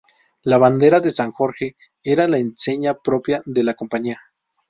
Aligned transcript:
La 0.41 0.57
bandera 0.57 0.99
de 0.99 1.11
San 1.11 1.31
Jorge 1.31 1.75
era 2.03 2.27
la 2.27 2.39
enseña 2.39 2.95
propia 2.95 3.43
de 3.45 3.63
la 3.63 3.75
Compañía. 3.75 4.17